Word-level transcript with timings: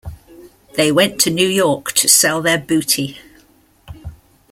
They 0.77 0.91
went 0.91 1.21
to 1.21 1.29
New 1.29 1.47
York 1.47 1.91
to 1.91 2.09
sell 2.09 2.41
their 2.41 2.57
booty. 2.57 3.19